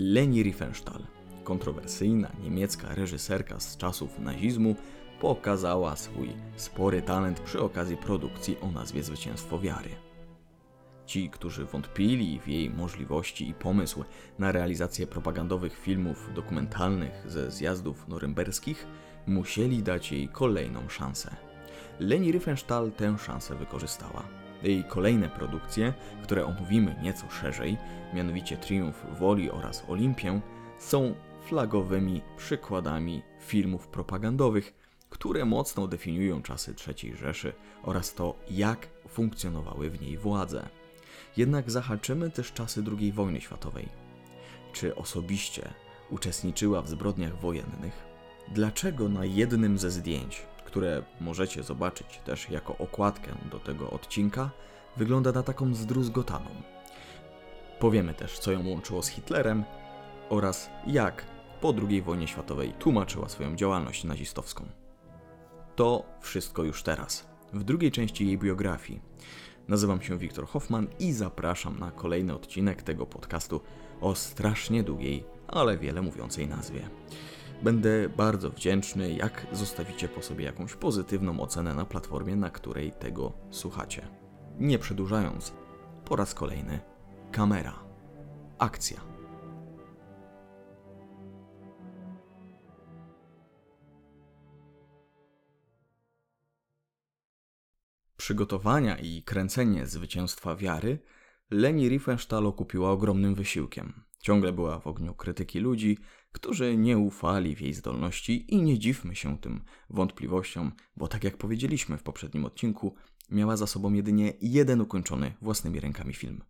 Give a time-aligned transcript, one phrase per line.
[0.00, 1.02] Leni Riefenstahl,
[1.44, 4.76] kontrowersyjna niemiecka reżyserka z czasów nazizmu,
[5.20, 9.90] pokazała swój spory talent przy okazji produkcji o nazwie Zwycięstwo Wiary.
[11.06, 14.04] Ci, którzy wątpili w jej możliwości i pomysł
[14.38, 18.86] na realizację propagandowych filmów dokumentalnych ze zjazdów norymberskich,
[19.26, 21.36] musieli dać jej kolejną szansę.
[22.00, 24.47] Leni Riefenstahl tę szansę wykorzystała.
[24.62, 27.76] Jej kolejne produkcje, które omówimy nieco szerzej,
[28.14, 30.40] mianowicie Triumf Woli oraz Olimpię,
[30.78, 31.14] są
[31.46, 34.74] flagowymi przykładami filmów propagandowych,
[35.10, 37.52] które mocno definiują czasy III Rzeszy
[37.82, 40.68] oraz to, jak funkcjonowały w niej władze.
[41.36, 43.88] Jednak zahaczymy też czasy II wojny światowej.
[44.72, 45.68] Czy osobiście
[46.10, 48.08] uczestniczyła w zbrodniach wojennych?
[48.48, 54.50] Dlaczego na jednym ze zdjęć, które możecie zobaczyć też jako okładkę do tego odcinka,
[54.96, 56.50] wygląda na taką zdruzgotaną?
[57.78, 59.64] Powiemy też, co ją łączyło z Hitlerem
[60.28, 61.24] oraz jak
[61.60, 64.64] po II wojnie światowej tłumaczyła swoją działalność nazistowską.
[65.76, 67.28] To wszystko już teraz.
[67.52, 69.00] W drugiej części jej biografii
[69.68, 73.60] Nazywam się Wiktor Hoffman i zapraszam na kolejny odcinek tego podcastu
[74.00, 76.88] o strasznie długiej, ale wiele mówiącej nazwie.
[77.62, 83.32] Będę bardzo wdzięczny, jak zostawicie po sobie jakąś pozytywną ocenę na platformie, na której tego
[83.50, 84.08] słuchacie.
[84.58, 85.52] Nie przedłużając,
[86.04, 86.80] po raz kolejny
[87.32, 87.74] kamera.
[88.58, 89.18] Akcja.
[98.28, 100.98] przygotowania i kręcenie zwycięstwa wiary,
[101.50, 104.04] Leni Riefenstahl okupiła ogromnym wysiłkiem.
[104.18, 105.98] Ciągle była w ogniu krytyki ludzi,
[106.32, 111.36] którzy nie ufali w jej zdolności i nie dziwmy się tym wątpliwościom, bo tak jak
[111.36, 112.94] powiedzieliśmy w poprzednim odcinku,
[113.30, 116.44] miała za sobą jedynie jeden ukończony własnymi rękami film.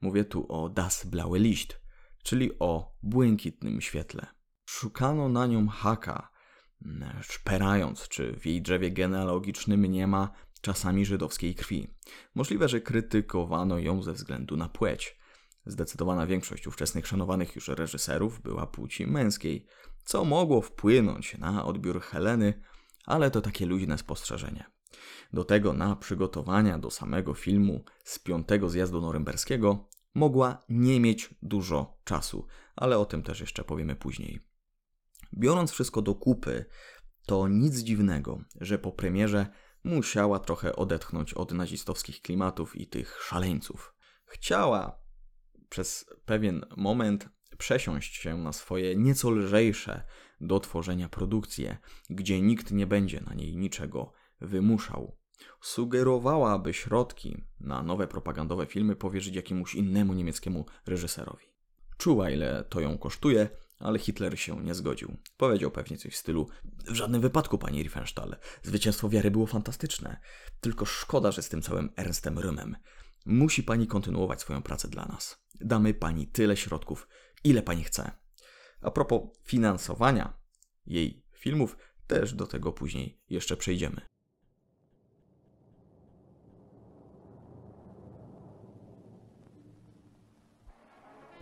[0.00, 1.80] Mówię tu o Das Blaue Licht,
[2.22, 4.26] czyli o błękitnym świetle.
[4.64, 6.30] Szukano na nią haka,
[7.20, 10.30] szperając, czy w jej drzewie genealogicznym nie ma
[10.60, 11.94] czasami żydowskiej krwi.
[12.34, 15.17] Możliwe, że krytykowano ją ze względu na płeć.
[15.68, 19.66] Zdecydowana większość ówczesnych szanowanych już reżyserów była płci męskiej,
[20.04, 22.62] co mogło wpłynąć na odbiór Heleny,
[23.04, 24.70] ale to takie luźne spostrzeżenie.
[25.32, 31.98] Do tego na przygotowania do samego filmu z piątego zjazdu norymberskiego mogła nie mieć dużo
[32.04, 32.46] czasu,
[32.76, 34.40] ale o tym też jeszcze powiemy później.
[35.34, 36.64] Biorąc wszystko do kupy,
[37.26, 39.46] to nic dziwnego, że po premierze
[39.84, 43.94] musiała trochę odetchnąć od nazistowskich klimatów i tych szaleńców.
[44.24, 45.07] Chciała
[45.68, 50.02] przez pewien moment przesiąść się na swoje nieco lżejsze
[50.40, 51.78] do tworzenia produkcje,
[52.10, 55.16] gdzie nikt nie będzie na niej niczego wymuszał.
[55.60, 61.46] Sugerowała, aby środki na nowe propagandowe filmy powierzyć jakiemuś innemu niemieckiemu reżyserowi.
[61.96, 63.48] Czuła, ile to ją kosztuje
[63.78, 65.16] ale Hitler się nie zgodził.
[65.36, 66.48] Powiedział pewnie coś w stylu:
[66.84, 68.36] W żadnym wypadku, pani Riefenstahl.
[68.62, 70.20] Zwycięstwo wiary było fantastyczne.
[70.60, 72.76] Tylko szkoda, że z tym całym Ernstem Rymem.
[73.26, 75.44] Musi pani kontynuować swoją pracę dla nas.
[75.60, 77.08] Damy pani tyle środków,
[77.44, 78.10] ile pani chce.
[78.82, 80.32] A propos finansowania
[80.86, 81.76] jej filmów,
[82.06, 84.00] też do tego później jeszcze przejdziemy.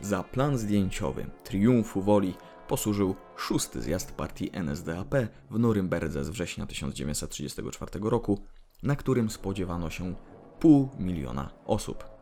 [0.01, 2.35] Za plan zdjęciowy Triumfu Woli
[2.69, 5.15] posłużył szósty zjazd partii NSDAP
[5.51, 8.45] w Norymberdze z września 1934 roku,
[8.83, 10.15] na którym spodziewano się
[10.61, 12.16] pół miliona osób.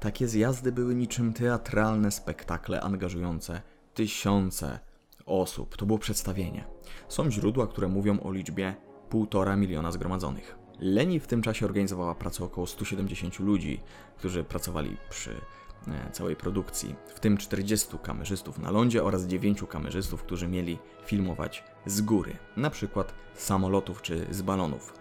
[0.00, 3.62] Takie zjazdy były niczym teatralne spektakle angażujące
[3.94, 4.78] tysiące
[5.26, 5.76] osób.
[5.76, 6.64] To było przedstawienie.
[7.08, 8.74] Są źródła, które mówią o liczbie
[9.08, 10.58] półtora miliona zgromadzonych.
[10.78, 13.80] Leni w tym czasie organizowała pracę około 170 ludzi,
[14.16, 15.34] którzy pracowali przy
[15.88, 21.64] E, całej produkcji, w tym 40 kamerzystów na lądzie oraz 9 kamerzystów, którzy mieli filmować
[21.86, 24.99] z góry, na przykład z samolotów czy z balonów.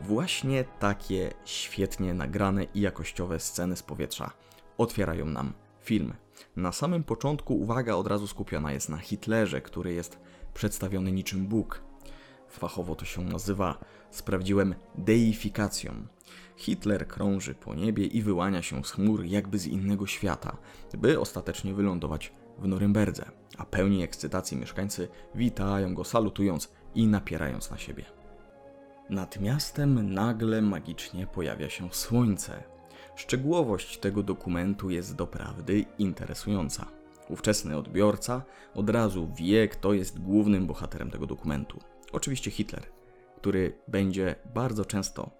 [0.00, 4.30] Właśnie takie świetnie nagrane i jakościowe sceny z powietrza
[4.78, 6.12] otwierają nam film.
[6.56, 10.18] Na samym początku uwaga od razu skupiona jest na Hitlerze, który jest
[10.54, 11.82] przedstawiony niczym Bóg.
[12.48, 16.06] Fachowo to się nazywa, sprawdziłem, deifikacją.
[16.56, 20.56] Hitler krąży po niebie i wyłania się z chmur jakby z innego świata,
[20.98, 27.78] by ostatecznie wylądować w Norymberdze, a pełni ekscytacji mieszkańcy witają go salutując i napierając na
[27.78, 28.15] siebie.
[29.10, 32.62] Nad miastem nagle magicznie pojawia się słońce.
[33.16, 36.86] Szczegółowość tego dokumentu jest doprawdy interesująca.
[37.28, 38.42] Ówczesny odbiorca
[38.74, 41.80] od razu wie, kto jest głównym bohaterem tego dokumentu.
[42.12, 42.82] Oczywiście Hitler,
[43.36, 45.30] który będzie bardzo często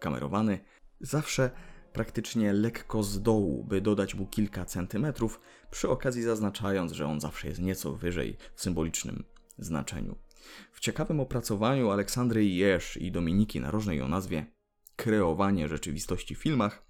[0.00, 0.58] kamerowany,
[1.00, 1.50] zawsze
[1.92, 7.48] praktycznie lekko z dołu, by dodać mu kilka centymetrów, przy okazji zaznaczając, że on zawsze
[7.48, 9.24] jest nieco wyżej w symbolicznym
[9.58, 10.25] znaczeniu.
[10.72, 14.46] W ciekawym opracowaniu Aleksandry Jesz i Dominiki Narożnej o nazwie
[14.96, 16.86] Kreowanie rzeczywistości w filmach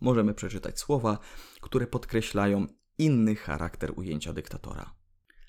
[0.00, 1.18] możemy przeczytać słowa,
[1.60, 2.66] które podkreślają
[2.98, 4.94] inny charakter ujęcia dyktatora.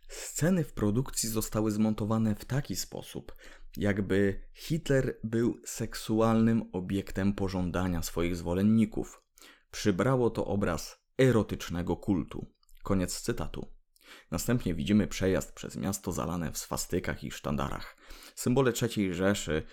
[0.09, 3.35] Sceny w produkcji zostały zmontowane w taki sposób,
[3.77, 9.21] jakby Hitler był seksualnym obiektem pożądania swoich zwolenników.
[9.71, 12.45] Przybrało to obraz erotycznego kultu.
[12.83, 13.76] Koniec cytatu.
[14.31, 17.97] Następnie widzimy przejazd przez miasto zalane w swastykach i sztandarach.
[18.35, 19.63] Symbole III Rzeszy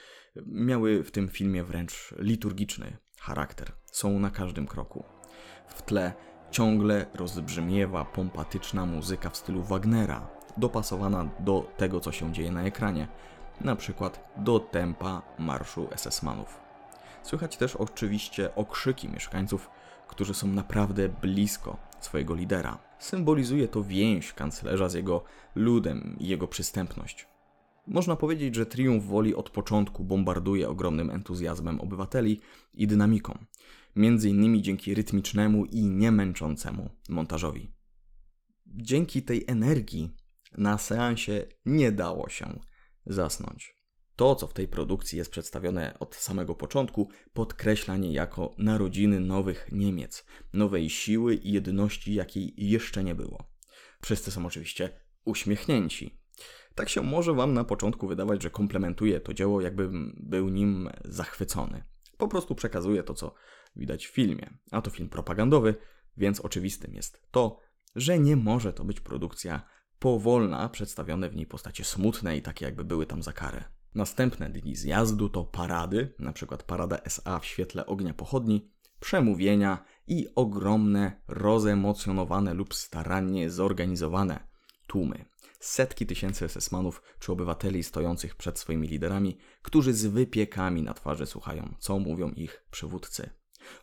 [0.47, 3.73] miały w tym filmie wręcz liturgiczny charakter.
[3.93, 5.05] Są na każdym kroku.
[5.69, 6.15] W tle
[6.51, 13.09] ciągle rozbrzmiewa pompatyczna muzyka w stylu Wagnera, dopasowana do tego, co się dzieje na ekranie,
[13.61, 16.61] na przykład do tempa marszu SS-manów.
[17.23, 19.71] Słychać też oczywiście okrzyki mieszkańców,
[20.09, 22.79] którzy są naprawdę blisko swojego lidera.
[22.99, 25.25] Symbolizuje to więź kanclerza z jego
[25.55, 27.29] ludem i jego przystępność.
[27.87, 32.41] Można powiedzieć, że Triumf Woli od początku bombarduje ogromnym entuzjazmem obywateli
[32.75, 33.39] i dynamiką,
[33.97, 37.73] między innymi dzięki rytmicznemu i niemęczącemu montażowi.
[38.67, 40.17] Dzięki tej energii
[40.59, 42.61] na seansie nie dało się
[43.07, 43.74] zasnąć.
[44.17, 50.25] To, co w tej produkcji jest przedstawione od samego początku, podkreśla niejako narodziny nowych Niemiec,
[50.53, 53.45] nowej siły i jedności, jakiej jeszcze nie było.
[54.03, 54.91] Wszyscy są oczywiście
[55.25, 56.19] uśmiechnięci.
[56.75, 61.85] Tak się może Wam na początku wydawać, że komplementuje to dzieło, jakbym był nim zachwycony.
[62.17, 63.35] Po prostu przekazuje to, co
[63.77, 64.59] widać w filmie.
[64.71, 65.75] A to film propagandowy,
[66.17, 67.59] więc oczywistym jest to,
[67.97, 69.63] że nie może to być produkcja
[69.99, 73.65] powolna, przedstawione w niej postacie smutne i takie jakby były tam za karę.
[73.95, 76.57] Następne dni zjazdu to parady, np.
[76.67, 78.71] parada SA w świetle ognia pochodni,
[79.01, 84.47] przemówienia i ogromne, rozemocjonowane lub starannie zorganizowane
[84.87, 85.25] tłumy.
[85.61, 91.75] Setki tysięcy SS-manów czy obywateli stojących przed swoimi liderami, którzy z wypiekami na twarzy słuchają,
[91.79, 93.31] co mówią ich przywódcy.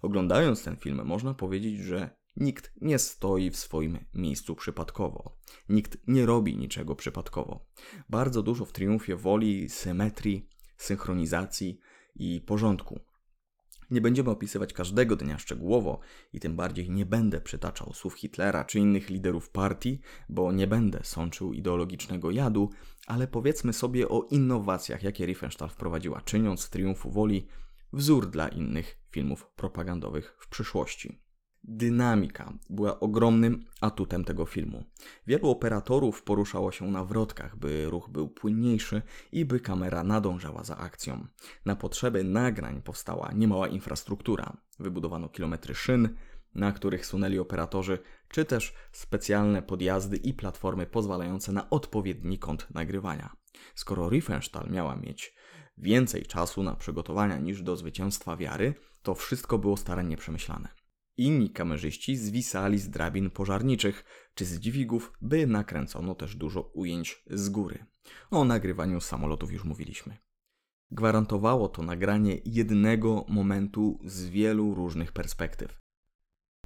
[0.02, 5.38] Oglądając ten film, można powiedzieć, że nikt nie stoi w swoim miejscu przypadkowo.
[5.70, 7.66] Nikt nie robi niczego przypadkowo.
[8.10, 11.80] Bardzo dużo w triumfie woli, symetrii, synchronizacji
[12.16, 13.00] i porządku.
[13.92, 16.00] Nie będziemy opisywać każdego dnia szczegółowo
[16.34, 20.00] i tym bardziej nie będę przytaczał słów Hitlera czy innych liderów partii,
[20.30, 22.70] bo nie będę sączył ideologicznego jadu,
[23.08, 27.48] ale powiedzmy sobie o innowacjach, jakie Riefenstahl wprowadziła, czyniąc z triumfu woli
[27.94, 31.22] wzór dla innych filmów propagandowych w przyszłości.
[31.64, 34.84] Dynamika była ogromnym atutem tego filmu.
[35.28, 40.78] Wielu operatorów poruszało się na wrotkach, by ruch był płynniejszy i by kamera nadążała za
[40.78, 41.28] akcją.
[41.66, 44.58] Na potrzeby nagrań powstała niemała infrastruktura.
[44.80, 46.16] Wybudowano kilometry szyn,
[46.56, 48.00] na których sunęli operatorzy,
[48.30, 53.36] czy też specjalne podjazdy i platformy pozwalające na odpowiedni kąt nagrywania.
[53.76, 55.36] Skoro Riefenstahl miała mieć
[55.78, 60.81] więcej czasu na przygotowania niż do zwycięstwa wiary, to wszystko było starannie przemyślane.
[61.18, 64.04] Inni kamerzyści zwisali z drabin pożarniczych
[64.34, 67.86] czy z dźwigów, by nakręcono też dużo ujęć z góry.
[68.32, 70.18] O nagrywaniu samolotów już mówiliśmy.
[70.92, 75.82] Gwarantowało to nagranie jednego momentu z wielu różnych perspektyw.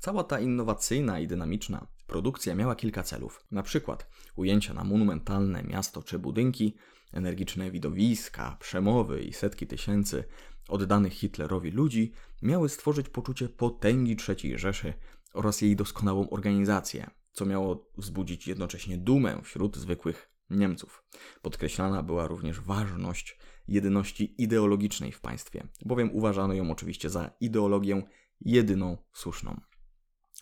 [0.02, 3.46] Cała ta innowacyjna i dynamiczna produkcja miała kilka celów.
[3.52, 6.76] Na przykład ujęcia na monumentalne miasto czy budynki,
[7.16, 10.24] energiczne widowiska, przemowy i setki tysięcy
[10.68, 14.94] oddanych Hitlerowi ludzi miały stworzyć poczucie potęgi III Rzeszy
[15.34, 21.04] oraz jej doskonałą organizację, co miało wzbudzić jednocześnie dumę wśród zwykłych Niemców.
[21.42, 28.04] Podkreślana była również ważność jedności ideologicznej w państwie, bowiem uważano ją oczywiście za ideologię
[28.42, 29.62] jedyną słuszną.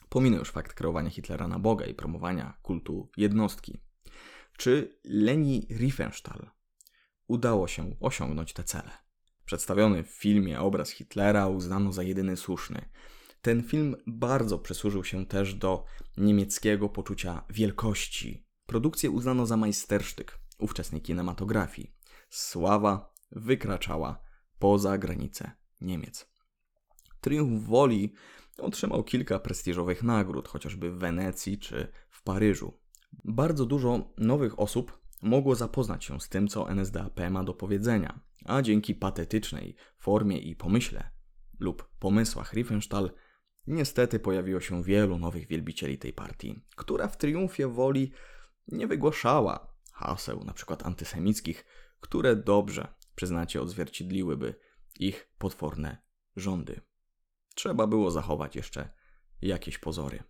[0.09, 3.77] Pominę już fakt kreowania Hitlera na Boga i promowania kultu jednostki.
[4.57, 6.49] Czy Leni Riefenstahl
[7.27, 8.91] udało się osiągnąć te cele?
[9.45, 12.89] Przedstawiony w filmie obraz Hitlera uznano za jedyny słuszny.
[13.41, 15.85] Ten film bardzo przysłużył się też do
[16.17, 18.47] niemieckiego poczucia wielkości.
[18.65, 21.95] Produkcję uznano za majstersztyk ówczesnej kinematografii.
[22.29, 24.21] Sława wykraczała
[24.59, 25.51] poza granice
[25.81, 26.33] Niemiec.
[27.21, 28.13] Triumf Woli
[28.57, 32.79] otrzymał kilka prestiżowych nagród, chociażby w Wenecji czy w Paryżu.
[33.23, 38.61] Bardzo dużo nowych osób mogło zapoznać się z tym, co NSDAP ma do powiedzenia, a
[38.61, 41.09] dzięki patetycznej formie i pomyśle
[41.59, 43.11] lub pomysłach Riefenstahl
[43.67, 48.11] niestety pojawiło się wielu nowych wielbicieli tej partii, która w triumfie woli
[48.67, 50.77] nie wygłaszała haseł np.
[50.83, 51.65] antysemickich,
[51.99, 54.55] które dobrze, przyznacie, odzwierciedliłyby
[54.99, 55.97] ich potworne
[56.35, 56.81] rządy.
[57.55, 58.89] trzeba było zachować jeszcze
[59.41, 60.23] jakieś pozory.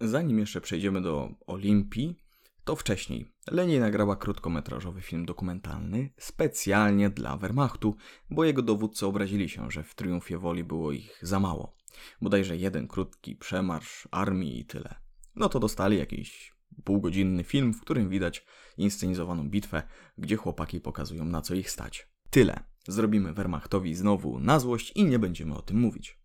[0.00, 2.22] Zanim jeszcze przejdziemy do Olimpii,
[2.68, 7.96] to wcześniej Leni nagrała krótkometrażowy film dokumentalny specjalnie dla Wehrmachtu,
[8.30, 11.76] bo jego dowódcy obrazili się, że w Triumfie Woli było ich za mało.
[12.20, 14.94] Bodajże jeden krótki przemarsz armii i tyle.
[15.36, 18.46] No to dostali jakiś półgodzinny film, w którym widać
[18.76, 19.82] inscenizowaną bitwę,
[20.18, 22.08] gdzie chłopaki pokazują na co ich stać.
[22.30, 22.64] Tyle.
[22.88, 26.17] Zrobimy Wehrmachtowi znowu na złość i nie będziemy o tym mówić.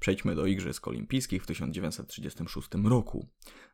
[0.00, 3.28] Przejdźmy do Igrzysk Olimpijskich w 1936 roku.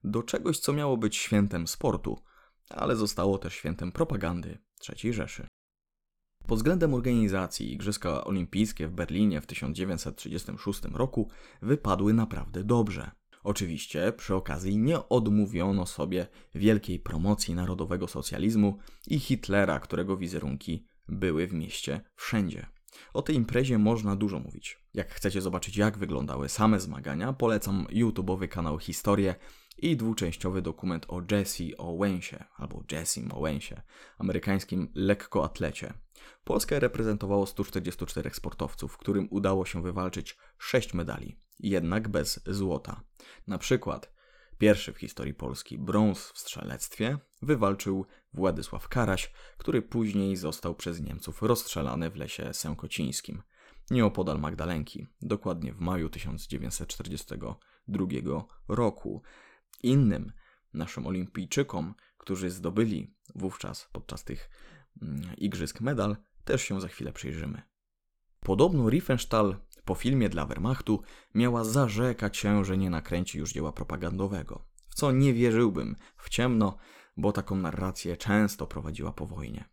[0.04, 2.22] Do czegoś, co miało być świętem sportu,
[2.70, 5.46] ale zostało też świętem propagandy III Rzeszy.
[6.46, 11.30] Pod względem organizacji Igrzyska Olimpijskie w Berlinie w 1936 roku
[11.62, 13.10] wypadły naprawdę dobrze.
[13.42, 21.46] Oczywiście przy okazji nie odmówiono sobie wielkiej promocji narodowego socjalizmu i Hitlera, którego wizerunki były
[21.46, 22.75] w mieście wszędzie.
[23.12, 24.78] O tej imprezie można dużo mówić.
[24.94, 29.34] Jak chcecie zobaczyć, jak wyglądały same zmagania, polecam YouTube'owy kanał Historię
[29.78, 33.82] i dwuczęściowy dokument o Jesse Owensie, albo Jessim Owensie,
[34.18, 35.92] amerykańskim lekkoatlecie.
[36.44, 43.00] Polskę reprezentowało 144 sportowców, którym udało się wywalczyć 6 medali, jednak bez złota.
[43.46, 44.15] Na przykład
[44.58, 51.42] pierwszy w historii Polski brąz w strzelectwie wywalczył Władysław Karaś, który później został przez Niemców
[51.42, 53.42] rozstrzelany w lesie sękocińskim,
[53.90, 58.06] nieopodal Magdalenki, dokładnie w maju 1942
[58.68, 59.22] roku.
[59.82, 60.32] Innym
[60.74, 64.50] naszym olimpijczykom, którzy zdobyli wówczas podczas tych
[65.02, 67.62] mm, igrzysk medal, też się za chwilę przyjrzymy.
[68.40, 71.02] Podobno Riefenstahl po filmie dla Wehrmachtu
[71.34, 76.76] miała zarzekać się, że nie nakręci już dzieła propagandowego, w co nie wierzyłbym w ciemno,
[77.16, 79.64] bo taką narrację często prowadziła po wojnie.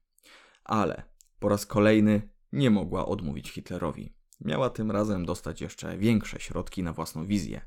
[0.64, 1.04] Ale
[1.40, 4.16] po raz kolejny nie mogła odmówić Hitlerowi.
[4.42, 7.62] Miała tym razem dostać jeszcze większe środki na własną wizję.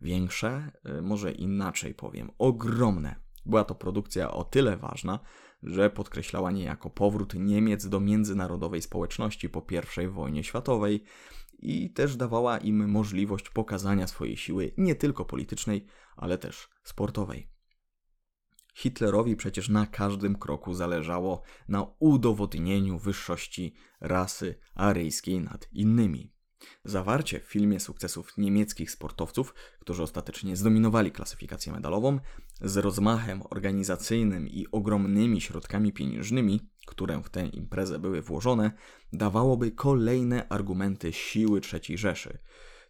[0.00, 3.16] Większe, y, może inaczej powiem, ogromne.
[3.46, 5.18] Była to produkcja o tyle ważna,
[5.62, 9.66] że podkreślała niejako powrót Niemiec do międzynarodowej społeczności po
[10.02, 11.04] I wojnie światowej
[11.58, 17.48] i też dawała im możliwość pokazania swojej siły nie tylko politycznej, ale też sportowej.
[18.74, 26.33] Hitlerowi przecież na każdym kroku zależało na udowodnieniu wyższości rasy aryjskiej nad innymi.
[26.84, 32.18] Zawarcie w filmie sukcesów niemieckich sportowców, którzy ostatecznie zdominowali klasyfikację medalową,
[32.60, 38.72] z rozmachem organizacyjnym i ogromnymi środkami pieniężnymi, które w tę imprezę były włożone,
[39.12, 42.38] dawałoby kolejne argumenty siły III Rzeszy,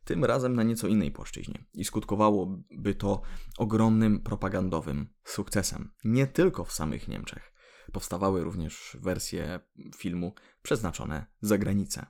[0.05, 3.23] tym razem na nieco innej płaszczyźnie i skutkowałoby to
[3.59, 7.53] ogromnym propagandowym sukcesem, nie tylko w samych Niemczech.
[7.93, 9.61] Powstawały również wersje
[9.97, 12.07] filmu przeznaczone za granicę.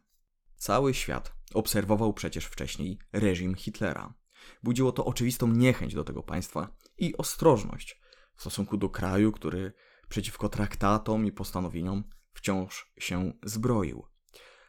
[0.57, 4.15] Cały świat obserwował przecież wcześniej reżim Hitlera.
[4.63, 8.01] Budziło to oczywistą niechęć do tego państwa i ostrożność
[8.37, 9.73] w stosunku do kraju, który
[10.09, 14.07] przeciwko traktatom i postanowieniom wciąż się zbroił.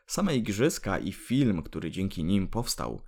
[0.08, 3.02] Same igrzyska i film, który dzięki nim powstał,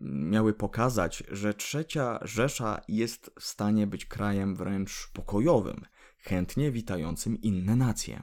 [0.00, 5.84] miały pokazać, że trzecia Rzesza jest w stanie być krajem wręcz pokojowym,
[6.18, 8.22] chętnie witającym inne nacje.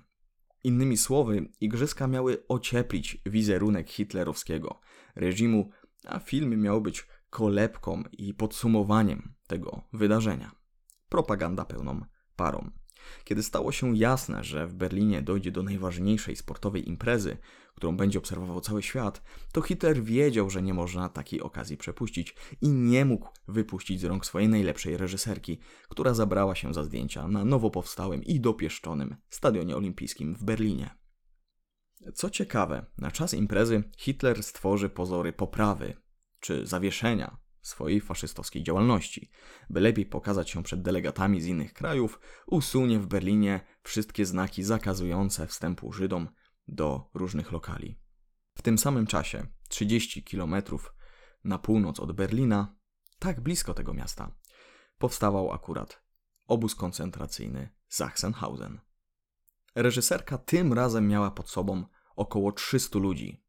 [0.68, 4.80] Innymi słowy, igrzyska miały ocieplić wizerunek hitlerowskiego
[5.16, 5.70] reżimu,
[6.06, 10.52] a film miał być kolebką i podsumowaniem tego wydarzenia.
[11.10, 12.02] Propaganda pełną
[12.36, 12.72] parą.
[13.24, 17.38] Kiedy stało się jasne, że w Berlinie dojdzie do najważniejszej sportowej imprezy,
[17.78, 22.70] którą będzie obserwował cały świat, to Hitler wiedział, że nie można takiej okazji przepuścić i
[22.70, 27.70] nie mógł wypuścić z rąk swojej najlepszej reżyserki, która zabrała się za zdjęcia na nowo
[27.70, 30.90] powstałym i dopieszczonym Stadionie Olimpijskim w Berlinie.
[32.14, 35.94] Co ciekawe, na czas imprezy Hitler stworzy pozory poprawy
[36.40, 39.32] czy zawieszenia swojej faszystowskiej działalności.
[39.70, 45.48] By lepiej pokazać się przed delegatami z innych krajów, usunie w Berlinie wszystkie znaki zakazujące
[45.48, 46.28] wstępu Żydom
[46.68, 48.00] do różnych lokali.
[48.56, 50.56] W tym samym czasie, 30 km
[51.44, 52.76] na północ od Berlina,
[53.20, 54.36] tak blisko tego miasta,
[54.98, 56.04] powstawał akurat
[56.48, 58.80] obóz koncentracyjny Sachsenhausen.
[59.76, 63.44] Reżyserka tym razem miała pod sobą około 300 ludzi.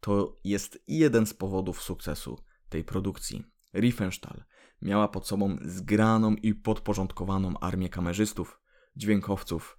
[0.00, 3.44] To jest jeden z powodów sukcesu tej produkcji.
[3.74, 4.44] Riefenstahl
[4.82, 8.60] miała pod sobą zgraną i podporządkowaną armię kamerzystów,
[8.96, 9.78] dźwiękowców,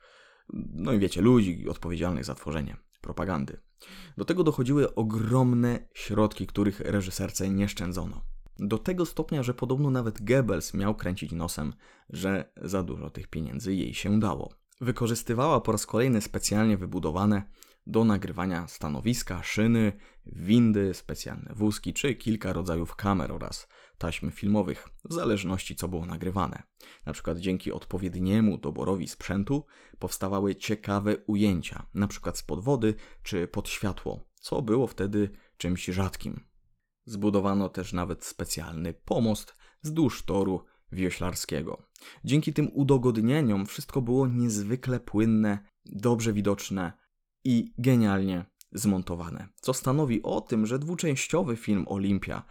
[0.53, 3.57] no i wiecie, ludzi odpowiedzialnych za tworzenie propagandy.
[4.17, 8.21] Do tego dochodziły ogromne środki, których reżyserce nie szczędzono.
[8.59, 11.73] Do tego stopnia, że podobno nawet Goebbels miał kręcić nosem,
[12.09, 14.53] że za dużo tych pieniędzy jej się dało.
[14.81, 17.43] Wykorzystywała po raz kolejny specjalnie wybudowane
[17.87, 19.93] do nagrywania stanowiska, szyny,
[20.25, 26.63] windy, specjalne wózki czy kilka rodzajów kamer oraz taśm filmowych, w zależności co było nagrywane.
[27.05, 29.65] Na przykład dzięki odpowiedniemu doborowi sprzętu
[29.99, 36.45] powstawały ciekawe ujęcia, na przykład spod wody czy pod światło, co było wtedy czymś rzadkim.
[37.05, 41.89] Zbudowano też nawet specjalny pomost wzdłuż toru wioślarskiego.
[42.23, 46.93] Dzięki tym udogodnieniom wszystko było niezwykle płynne, dobrze widoczne
[47.43, 52.45] i genialnie zmontowane, co stanowi o tym, że dwuczęściowy film Olimpia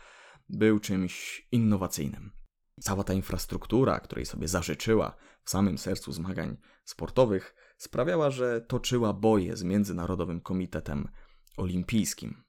[0.48, 2.32] był czymś innowacyjnym.
[2.80, 9.56] Cała ta infrastruktura, której sobie zażyczyła w samym sercu zmagań sportowych, sprawiała, że toczyła boje
[9.56, 11.08] z Międzynarodowym Komitetem
[11.56, 12.44] Olimpijskim.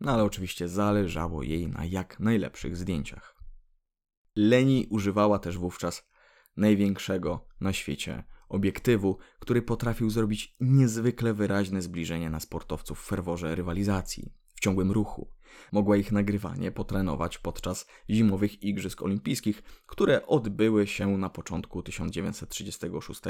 [0.00, 3.34] No ale oczywiście zależało jej na jak najlepszych zdjęciach.
[4.36, 6.08] Leni używała też wówczas
[6.56, 14.32] największego na świecie obiektywu, który potrafił zrobić niezwykle wyraźne zbliżenie na sportowców w ferworze rywalizacji,
[14.54, 15.30] w ciągłym ruchu.
[15.72, 23.20] Mogła ich nagrywanie potrenować podczas zimowych Igrzysk Olimpijskich, które odbyły się na początku 1936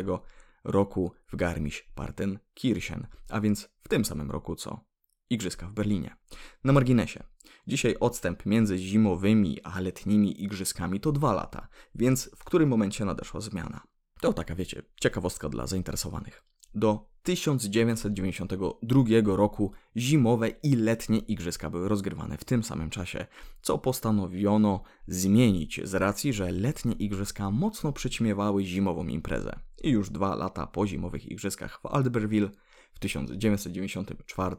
[0.64, 4.84] roku w Garmisch-Partenkirchen, a więc w tym samym roku co
[5.30, 6.16] Igrzyska w Berlinie.
[6.64, 7.24] Na marginesie.
[7.66, 13.40] Dzisiaj odstęp między zimowymi a letnimi igrzyskami to dwa lata, więc w którym momencie nadeszła
[13.40, 13.80] zmiana?
[14.20, 16.53] To taka, wiecie, ciekawostka dla zainteresowanych.
[16.74, 23.26] Do 1992 roku zimowe i letnie igrzyska były rozgrywane w tym samym czasie,
[23.62, 29.58] co postanowiono zmienić z racji, że letnie igrzyska mocno przyćmiewały zimową imprezę.
[29.82, 32.50] I już dwa lata po zimowych igrzyskach w Albertville
[32.94, 34.56] w 1994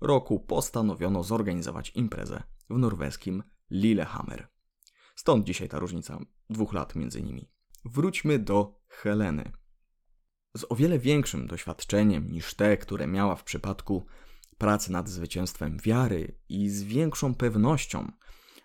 [0.00, 4.48] roku postanowiono zorganizować imprezę w norweskim Lillehammer.
[5.14, 6.18] Stąd dzisiaj ta różnica
[6.50, 7.50] dwóch lat między nimi.
[7.84, 9.52] Wróćmy do Heleny.
[10.56, 14.06] Z o wiele większym doświadczeniem niż te, które miała w przypadku
[14.58, 18.12] pracy nad zwycięstwem wiary i z większą pewnością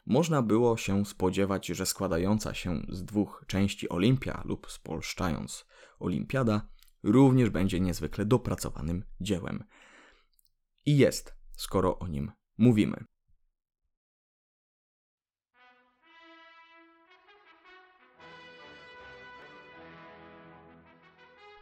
[0.06, 5.66] można było się spodziewać, że składająca się z dwóch części Olimpia lub spolszczając
[6.00, 6.68] Olimpiada
[7.04, 9.64] również będzie niezwykle dopracowanym dziełem.
[10.86, 13.06] I jest, skoro o nim mówimy.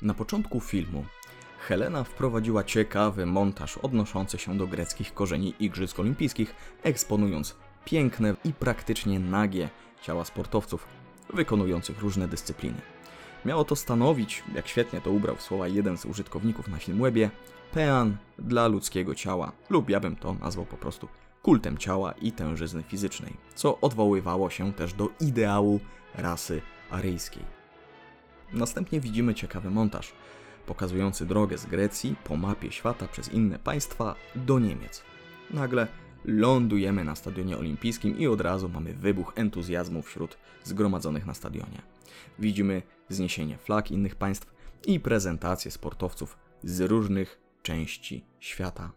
[0.02, 1.06] Na początku filmu
[1.60, 9.20] Helena wprowadziła ciekawy montaż odnoszący się do greckich korzeni Igrzysk Olimpijskich, eksponując piękne i praktycznie
[9.20, 9.70] nagie
[10.02, 10.88] ciała sportowców
[11.34, 12.82] wykonujących różne dyscypliny.
[13.46, 17.30] Miało to stanowić, jak świetnie to ubrał w słowa jeden z użytkowników na Filmwebie,
[17.74, 21.08] pean dla ludzkiego ciała, lub ja bym to nazwał po prostu
[21.42, 25.80] kultem ciała i tężyzny fizycznej, co odwoływało się też do ideału
[26.16, 27.61] rasy aryjskiej.
[28.54, 30.14] Następnie widzimy ciekawy montaż,
[30.66, 35.04] pokazujący drogę z Grecji po mapie świata przez inne państwa do Niemiec.
[35.52, 35.88] Nagle
[36.26, 41.82] lądujemy na stadionie olimpijskim i od razu mamy wybuch entuzjazmu wśród zgromadzonych na stadionie.
[42.40, 44.54] Widzimy zniesienie flag innych państw
[44.86, 48.92] i prezentację sportowców z różnych części świata.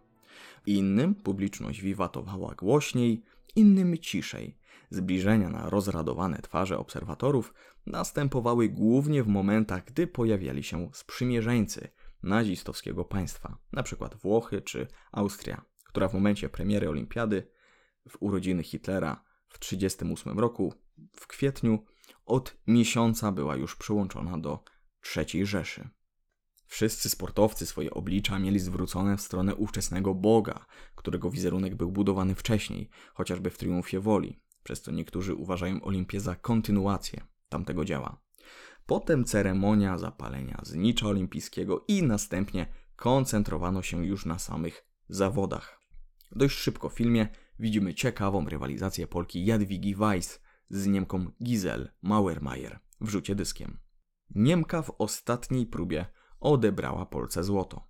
[0.67, 3.23] Innym publiczność wiwatowała głośniej,
[3.57, 4.57] innym ciszej.
[4.95, 7.55] Zbliżenia na rozradowane twarze obserwatorów
[7.87, 11.89] następowały głównie w momentach, gdy pojawiali się sprzymierzeńcy
[12.23, 14.09] nazistowskiego państwa, np.
[14.23, 17.51] Włochy czy Austria, która w momencie premiery olimpiady
[18.09, 20.75] w urodziny Hitlera w 1938 roku
[21.13, 21.85] w kwietniu
[22.27, 24.65] od miesiąca była już przyłączona do
[25.17, 25.89] III Rzeszy.
[26.67, 32.89] Wszyscy sportowcy swoje oblicza mieli zwrócone w stronę ówczesnego Boga, którego wizerunek był budowany wcześniej,
[33.15, 38.23] chociażby w Triumfie Woli, przez co niektórzy uważają Olimpię za kontynuację tamtego dzieła.
[38.87, 45.81] Potem ceremonia zapalenia znicza olimpijskiego i następnie koncentrowano się już na samych zawodach.
[46.33, 53.09] Dość szybko w filmie widzimy ciekawą rywalizację Polki Jadwigi Weiss z Niemką Gizel Mauermeier w
[53.09, 53.79] rzucie dyskiem.
[54.35, 56.07] Niemka w ostatniej próbie
[56.41, 57.89] odebrała Polce złoto.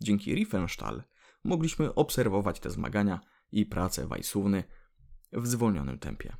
[0.00, 1.02] Dzięki Riefenstahl
[1.44, 3.20] mogliśmy obserwować te zmagania
[3.52, 4.64] i pracę Weissówny
[5.32, 6.36] w zwolnionym tempie.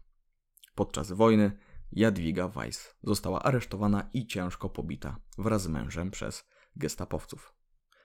[0.75, 1.59] Podczas wojny
[1.93, 6.45] Jadwiga Weiss została aresztowana i ciężko pobita wraz z mężem przez
[6.77, 7.55] gestapowców.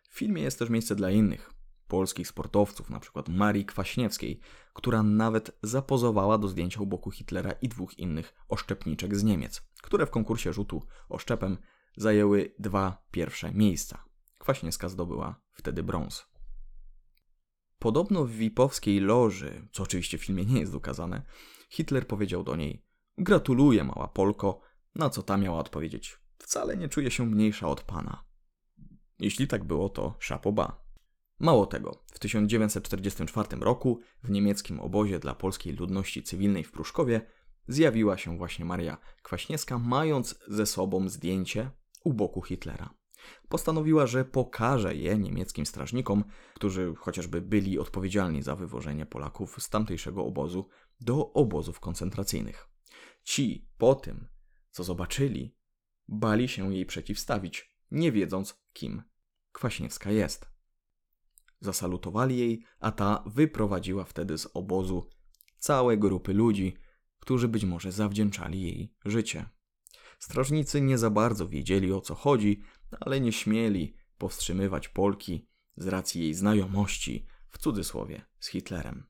[0.10, 1.54] W filmie jest też miejsce dla innych
[1.88, 3.23] polskich sportowców, np.
[3.28, 4.39] Marii Kwaśniewskiej,
[4.73, 10.06] która nawet zapozowała do zdjęcia u boku Hitlera i dwóch innych oszczepniczek z Niemiec, które
[10.06, 11.58] w konkursie rzutu oszczepem
[11.97, 14.04] zajęły dwa pierwsze miejsca.
[14.38, 16.28] Kwaśniewska zdobyła wtedy brąz.
[17.80, 21.22] Podobno w Wipowskiej loży, co oczywiście w filmie nie jest ukazane,
[21.70, 22.84] Hitler powiedział do niej:
[23.18, 24.62] Gratuluję, mała Polko,
[24.96, 28.24] na co ta miała odpowiedzieć: Wcale nie czuję się mniejsza od pana.
[29.20, 30.88] Jeśli tak było, to szapoba.
[31.40, 37.22] Mało tego, w 1944 roku w niemieckim obozie dla polskiej ludności cywilnej w Pruszkowie
[37.68, 41.72] zjawiła się właśnie Maria Kwaśniewska, mając ze sobą zdjęcie
[42.04, 42.94] u boku Hitlera.
[43.50, 50.26] Postanowiła, że pokaże je niemieckim strażnikom, którzy chociażby byli odpowiedzialni za wywożenie Polaków z tamtejszego
[50.26, 50.68] obozu
[51.02, 52.70] do obozów koncentracyjnych.
[53.24, 54.28] Ci po tym,
[54.72, 55.56] co zobaczyli,
[56.08, 59.04] bali się jej przeciwstawić, nie wiedząc, kim
[59.52, 60.50] Kwaśniewska jest.
[61.60, 65.10] Zasalutowali jej, a ta wyprowadziła wtedy z obozu
[65.58, 66.78] całe grupy ludzi,
[67.20, 69.50] którzy być może zawdzięczali jej życie.
[70.20, 72.62] Strażnicy nie za bardzo wiedzieli o co chodzi,
[73.00, 79.08] ale nie śmieli powstrzymywać Polki z racji jej znajomości, w cudzysłowie, z Hitlerem.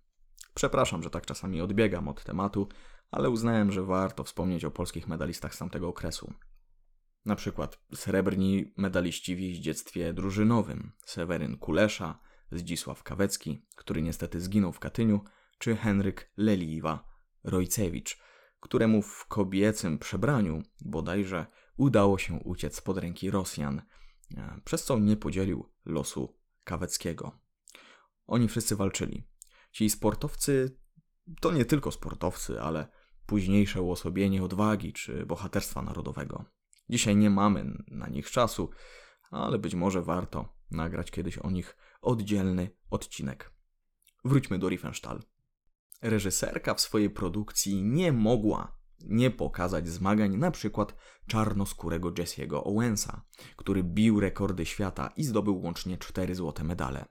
[0.54, 2.68] Przepraszam, że tak czasami odbiegam od tematu,
[3.12, 6.34] ale uznałem, że warto wspomnieć o polskich medalistach z tamtego okresu.
[7.26, 12.20] Na przykład srebrni medaliści w jeździectwie drużynowym Seweryn Kulesza,
[12.52, 15.22] Zdzisław Kawecki, który niestety zginął w Katyniu,
[15.58, 17.10] czy Henryk Leliwa
[17.44, 18.20] Rojcewicz,
[18.60, 21.46] któremu w kobiecym przebraniu bodajże
[21.78, 23.82] udało się uciec spod ręki Rosjan,
[24.38, 27.32] e, przez co nie podzielił losu Kaweckiego.
[28.26, 29.28] Oni wszyscy walczyli.
[29.72, 30.78] Ci sportowcy
[31.42, 32.88] to nie tylko sportowcy, ale
[33.26, 36.46] późniejsze uosobienie odwagi czy bohaterstwa narodowego.
[36.90, 38.70] Dzisiaj nie mamy na nich czasu,
[39.32, 43.52] ale być może warto nagrać kiedyś o nich oddzielny odcinek.
[44.26, 45.20] Wróćmy do Riefenstahl.
[46.02, 50.96] Reżyserka w swojej produkcji nie mogła nie pokazać zmagań na przykład
[51.28, 53.22] czarnoskórego Jesse'ego Owensa,
[53.56, 57.06] który bił rekordy świata i zdobył łącznie cztery złote medale,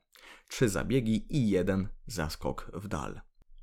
[0.48, 3.20] trzy zabiegi i jeden zaskok w dal.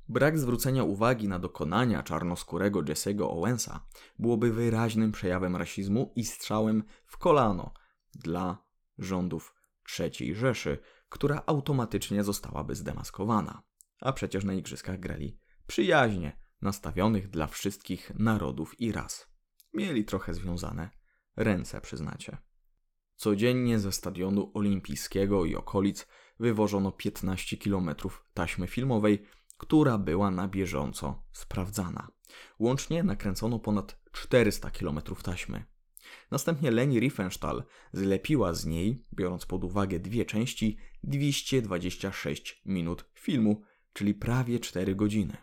[0.08, 3.86] Brak zwrócenia uwagi na dokonania czarnoskórego Jesse'ego Owensa
[4.18, 7.72] byłoby wyraźnym przejawem rasizmu i strzałem w kolano
[8.14, 8.64] dla
[8.98, 9.54] rządów
[10.00, 13.62] III Rzeszy, która automatycznie zostałaby zdemaskowana.
[14.00, 19.28] A przecież na igrzyskach grali przyjaźnie, nastawionych dla wszystkich narodów i ras.
[19.74, 20.90] Mieli trochę związane
[21.36, 22.38] ręce, przyznacie.
[23.16, 26.06] Codziennie ze stadionu olimpijskiego i okolic
[26.40, 27.90] wywożono 15 km
[28.34, 32.08] taśmy filmowej, która była na bieżąco sprawdzana.
[32.58, 35.64] Łącznie nakręcono ponad 400 km taśmy.
[36.30, 44.14] Następnie Leni Riefenstahl zlepiła z niej, biorąc pod uwagę dwie części, 226 minut filmu, czyli
[44.14, 45.36] prawie 4 godziny.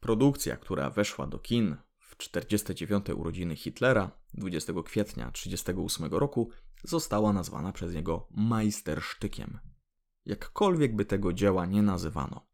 [0.00, 3.08] Produkcja, która weszła do kin w 49.
[3.08, 6.50] urodziny Hitlera 20 kwietnia 1938 roku,
[6.84, 9.58] została nazwana przez niego majstersztykiem.
[10.24, 12.46] Jakkolwiek by tego dzieła nie nazywano.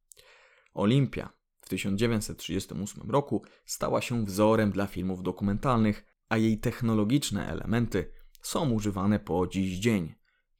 [0.75, 8.71] Olimpia w 1938 roku stała się wzorem dla filmów dokumentalnych, a jej technologiczne elementy są
[8.71, 10.15] używane po dziś dzień,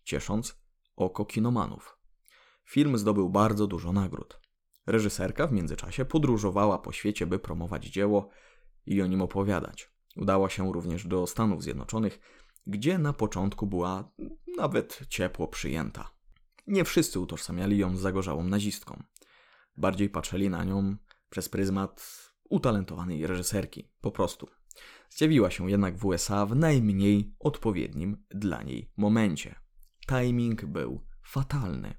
[0.05, 0.61] ciesząc
[0.97, 1.99] oko kinomanów.
[2.65, 4.46] Film zdobył bardzo dużo nagród.
[4.87, 8.29] Reżyserka w międzyczasie podróżowała po świecie, by promować dzieło
[8.87, 9.91] i o nim opowiadać.
[10.17, 12.21] Udała się również do Stanów Zjednoczonych,
[12.67, 14.11] gdzie na początku była
[14.57, 16.11] nawet ciepło przyjęta.
[16.67, 19.03] Nie wszyscy utożsamiali ją z zagorzałą nazistką.
[19.77, 20.97] Bardziej patrzyli na nią
[21.31, 24.49] przez pryzmat utalentowanej reżyserki, po prostu.
[25.11, 29.55] Zjawiła się jednak w USA w najmniej odpowiednim dla niej momencie.
[30.09, 31.95] Timing był fatalny.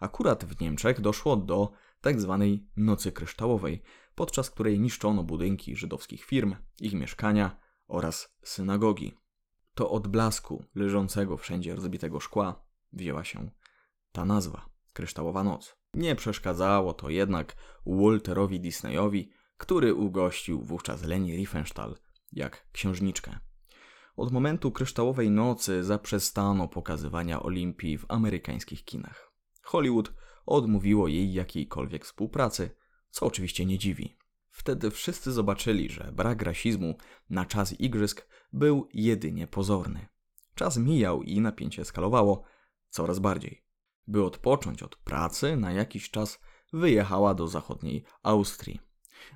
[0.00, 1.72] Akurat w Niemczech doszło do
[2.04, 2.38] tzw.
[2.40, 3.82] Tak Nocy Kryształowej,
[4.14, 9.14] podczas której niszczono budynki żydowskich firm, ich mieszkania oraz synagogi.
[9.74, 13.50] To od blasku leżącego wszędzie rozbitego szkła wzięła się
[14.12, 15.76] ta nazwa Kryształowa Noc.
[15.94, 21.96] Nie przeszkadzało to jednak Walterowi Disneyowi, który ugościł wówczas Leni Riefenstahl
[22.32, 23.38] jak księżniczkę.
[24.16, 29.32] Od momentu Kryształowej Nocy zaprzestano pokazywania Olimpii w amerykańskich kinach.
[29.62, 30.12] Hollywood
[30.46, 32.70] odmówiło jej jakiejkolwiek współpracy,
[33.10, 34.16] co oczywiście nie dziwi.
[34.50, 36.94] Wtedy wszyscy zobaczyli, że brak rasizmu
[37.30, 40.06] na czas igrzysk był jedynie pozorny.
[40.54, 42.42] Czas mijał i napięcie eskalowało
[42.88, 43.64] coraz bardziej.
[44.06, 46.40] By odpocząć od pracy, na jakiś czas
[46.72, 48.80] wyjechała do zachodniej Austrii.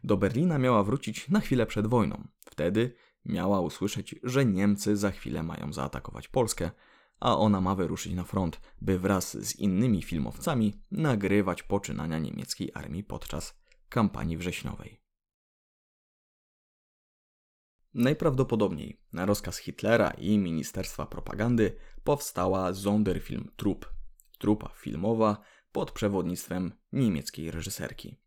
[0.04, 2.28] Do Berlina miała wrócić na chwilę przed wojną.
[2.40, 2.94] Wtedy
[3.24, 6.70] miała usłyszeć, że Niemcy za chwilę mają zaatakować Polskę,
[7.20, 13.04] a ona ma wyruszyć na front, by wraz z innymi filmowcami nagrywać poczynania niemieckiej armii
[13.04, 15.00] podczas kampanii wrześniowej.
[17.94, 23.86] Najprawdopodobniej na rozkaz Hitlera i Ministerstwa Propagandy powstała Sonderfilm Trupp,
[24.38, 28.20] trupa filmowa pod przewodnictwem niemieckiej reżyserki.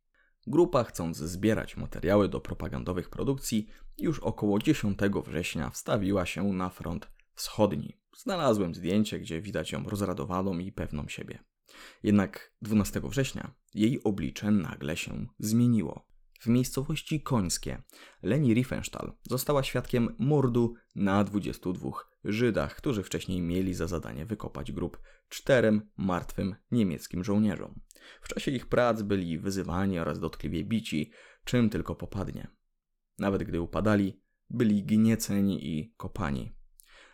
[0.47, 7.11] Grupa, chcąc zbierać materiały do propagandowych produkcji, już około 10 września wstawiła się na front
[7.33, 8.00] wschodni.
[8.17, 11.43] Znalazłem zdjęcie, gdzie widać ją rozradowaną i pewną siebie.
[12.03, 16.11] Jednak 12 września jej oblicze nagle się zmieniło.
[16.39, 17.83] W miejscowości Końskie
[18.23, 21.91] Leni Riefenstahl została świadkiem mordu na 22
[22.23, 27.79] Żydach, którzy wcześniej mieli za zadanie wykopać grób czterem martwym niemieckim żołnierzom.
[28.21, 31.11] W czasie ich prac byli wyzywani oraz dotkliwie bici,
[31.45, 32.47] czym tylko popadnie.
[33.17, 36.60] Nawet gdy upadali, byli gnieceni i kopani.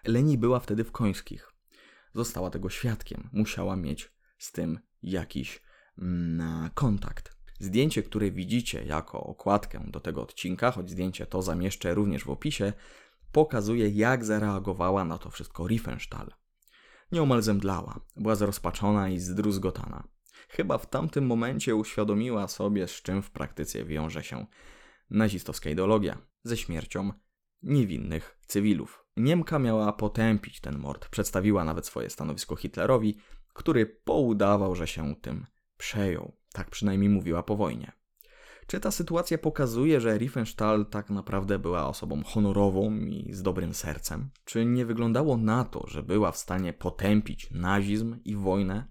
[0.08, 1.52] Leni była wtedy w Końskich.
[2.14, 5.62] Została tego świadkiem, musiała mieć z tym jakiś
[5.98, 7.38] mm, kontakt.
[7.60, 12.74] Zdjęcie, które widzicie jako okładkę do tego odcinka, choć zdjęcie to zamieszczę również w opisie,
[13.32, 16.32] pokazuje, jak zareagowała na to wszystko Riefenstahl.
[17.12, 20.08] Nieomal zemdlała, była zrozpaczona i zdruzgotana.
[20.50, 24.46] Chyba w tamtym momencie uświadomiła sobie, z czym w praktyce wiąże się
[25.10, 27.12] nazistowska ideologia ze śmiercią
[27.64, 29.07] niewinnych cywilów.
[29.18, 33.18] Niemka miała potępić ten mord, przedstawiła nawet swoje stanowisko Hitlerowi,
[33.54, 35.46] który poudawał, że się tym
[35.78, 36.34] przejął.
[36.54, 37.92] Tak przynajmniej mówiła po wojnie.
[38.68, 44.30] Czy ta sytuacja pokazuje, że Riefenstahl tak naprawdę była osobą honorową i z dobrym sercem?
[44.46, 48.88] Czy nie wyglądało na to, że była w stanie potępić nazizm i wojnę,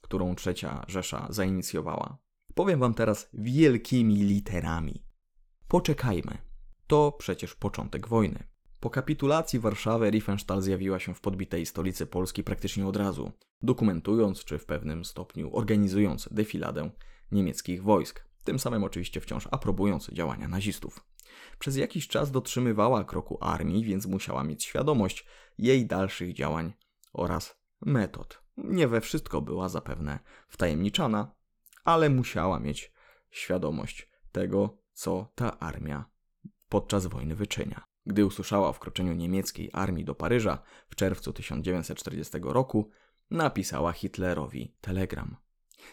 [0.00, 2.18] którą trzecia Rzesza zainicjowała?
[2.54, 5.04] Powiem wam teraz wielkimi literami.
[5.68, 6.38] Poczekajmy.
[6.86, 8.49] To przecież początek wojny.
[8.80, 14.58] Po kapitulacji Warszawy Riefenstahl zjawiła się w podbitej stolicy Polski praktycznie od razu, dokumentując czy
[14.58, 16.90] w pewnym stopniu organizując defiladę
[17.32, 21.06] niemieckich wojsk, tym samym oczywiście wciąż aprobując działania nazistów.
[21.58, 25.26] Przez jakiś czas dotrzymywała kroku armii, więc musiała mieć świadomość
[25.58, 26.72] jej dalszych działań
[27.12, 28.42] oraz metod.
[28.56, 31.34] Nie we wszystko była zapewne wtajemniczana,
[31.84, 32.92] ale musiała mieć
[33.30, 36.04] świadomość tego, co ta armia
[36.68, 37.89] podczas wojny wyczynia.
[38.06, 42.90] Gdy usłyszała o wkroczeniu niemieckiej armii do Paryża w czerwcu 1940 roku,
[43.30, 45.36] napisała Hitlerowi telegram.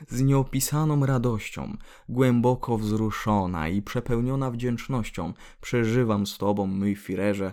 [0.07, 1.77] Z nieopisaną radością,
[2.09, 7.51] głęboko wzruszona i przepełniona wdzięcznością, przeżywam z tobą, mój Führerze,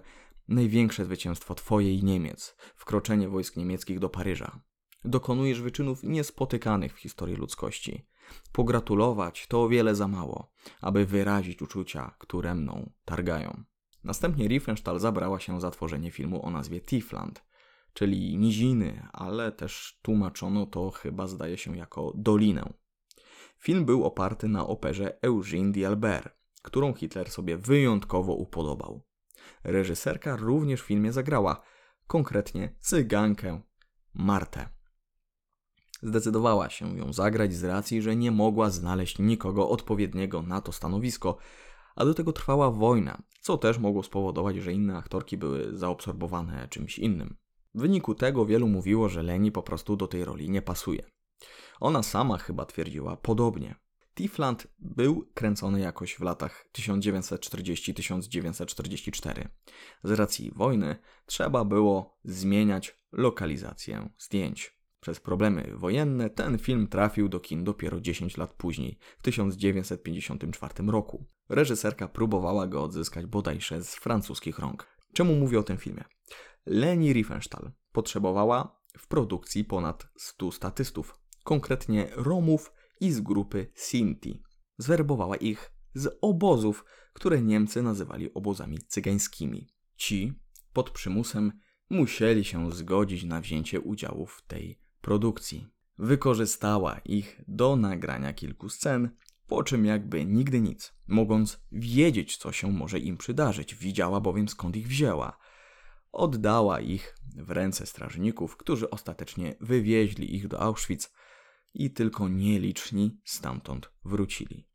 [0.48, 4.60] największe zwycięstwo twoje i Niemiec, wkroczenie wojsk niemieckich do Paryża.
[5.04, 8.06] Dokonujesz wyczynów niespotykanych w historii ludzkości.
[8.52, 13.64] Pogratulować to o wiele za mało, aby wyrazić uczucia, które mną targają.
[14.04, 17.44] Następnie Riefenstahl zabrała się za tworzenie filmu o nazwie Tiefland,
[17.92, 22.72] czyli niziny, ale też tłumaczono to chyba zdaje się jako dolinę.
[23.58, 26.28] Film był oparty na operze Eugène d'Albert,
[26.62, 29.02] którą Hitler sobie wyjątkowo upodobał.
[29.64, 31.62] Reżyserka również w filmie zagrała,
[32.06, 33.60] konkretnie cygankę
[34.14, 34.68] Martę.
[36.02, 41.36] Zdecydowała się ją zagrać z racji, że nie mogła znaleźć nikogo odpowiedniego na to stanowisko,
[41.94, 46.98] a do tego trwała wojna, co też mogło spowodować, że inne aktorki były zaobserwowane czymś
[46.98, 47.36] innym.
[47.74, 51.04] W wyniku tego wielu mówiło, że Leni po prostu do tej roli nie pasuje.
[51.80, 53.74] Ona sama chyba twierdziła podobnie.
[54.14, 59.48] Tiefland był kręcony jakoś w latach 1940-1944.
[60.04, 64.78] Z racji wojny trzeba było zmieniać lokalizację zdjęć.
[65.00, 71.26] Przez problemy wojenne ten film trafił do kin dopiero 10 lat później, w 1954 roku.
[71.48, 74.86] Reżyserka próbowała go odzyskać bodajże z francuskich rąk.
[75.12, 76.04] Czemu mówię o tym filmie?
[76.66, 84.42] Leni Riefenstahl potrzebowała w produkcji ponad 100 statystów, konkretnie Romów i z grupy Sinti.
[84.78, 89.68] Zwerbowała ich z obozów, które Niemcy nazywali obozami cygańskimi.
[89.96, 90.32] Ci,
[90.72, 91.52] pod przymusem,
[91.90, 95.66] musieli się zgodzić na wzięcie udziału w tej produkcji.
[95.98, 99.10] Wykorzystała ich do nagrania kilku scen,
[99.46, 104.76] po czym jakby nigdy nic, mogąc wiedzieć, co się może im przydarzyć, widziała bowiem skąd
[104.76, 105.38] ich wzięła.
[106.12, 111.12] Oddała ich w ręce strażników, którzy ostatecznie wywieźli ich do Auschwitz
[111.74, 114.68] i tylko nieliczni stamtąd wrócili.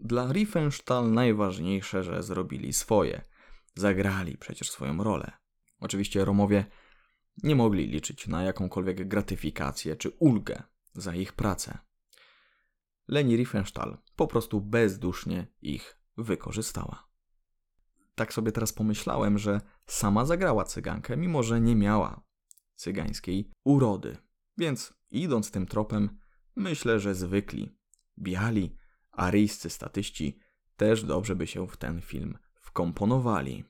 [0.00, 3.24] Dla Riefenstahl najważniejsze, że zrobili swoje.
[3.74, 5.32] Zagrali przecież swoją rolę.
[5.80, 6.66] Oczywiście Romowie
[7.42, 10.62] nie mogli liczyć na jakąkolwiek gratyfikację czy ulgę
[10.94, 11.78] za ich pracę.
[13.08, 17.08] Leni Riefenstahl po prostu bezdusznie ich wykorzystała.
[18.14, 22.24] Tak sobie teraz pomyślałem, że sama zagrała cygankę, mimo że nie miała
[22.74, 24.16] cygańskiej urody.
[24.58, 26.18] Więc idąc tym tropem,
[26.56, 27.76] myślę, że zwykli,
[28.18, 28.76] biali,
[29.10, 30.38] aryjscy statyści
[30.76, 33.64] też dobrze by się w ten film wkomponowali.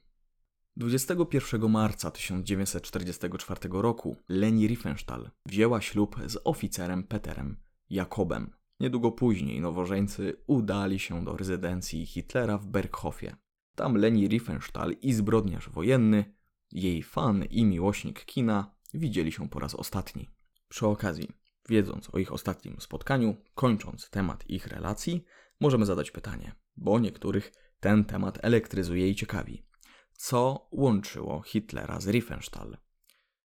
[0.76, 7.56] 21 marca 1944 roku Leni Riefenstahl wzięła ślub z oficerem Peterem
[7.90, 8.63] Jakobem.
[8.80, 13.36] Niedługo później nowożeńcy udali się do rezydencji Hitlera w Berghofie.
[13.74, 16.34] Tam Leni Riefenstahl i zbrodniarz wojenny,
[16.72, 20.30] jej fan i miłośnik kina widzieli się po raz ostatni.
[20.68, 21.28] Przy okazji,
[21.68, 25.24] Wiedząc o ich ostatnim spotkaniu, kończąc temat ich relacji,
[25.60, 29.66] możemy zadać pytanie, bo niektórych ten temat elektryzuje i ciekawi.
[30.12, 32.76] Co łączyło Hitlera z Riefenstahl?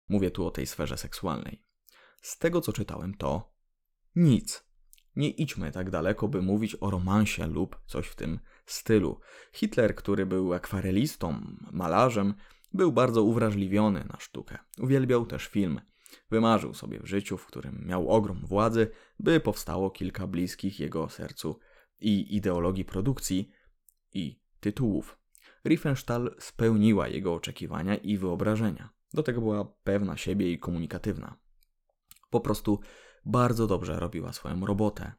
[0.09, 1.65] Mówię tu o tej sferze seksualnej.
[2.23, 3.55] Z tego co czytałem, to
[4.17, 4.66] nic.
[5.17, 9.21] Nie idźmy tak daleko, by mówić o romansie lub coś w tym stylu.
[9.53, 11.41] Hitler, który był akwarelistą,
[11.73, 12.35] malarzem,
[12.73, 14.59] był bardzo uwrażliwiony na sztukę.
[14.79, 15.81] Uwielbiał też film.
[16.31, 21.59] Wymarzył sobie w życiu, w którym miał ogrom władzy, by powstało kilka bliskich jego sercu
[22.01, 23.51] i ideologii produkcji
[24.13, 25.19] i tytułów.
[25.65, 28.91] Riefenstahl spełniła jego oczekiwania i wyobrażenia.
[29.15, 31.37] Do tego była pewna siebie i komunikatywna.
[32.31, 32.81] Po prostu
[33.27, 35.13] bardzo dobrze robiła swoją robotę.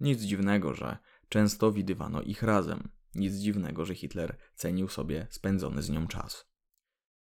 [0.00, 2.88] Nic dziwnego, że często widywano ich razem.
[3.14, 6.50] Nic dziwnego, że Hitler cenił sobie spędzony z nią czas.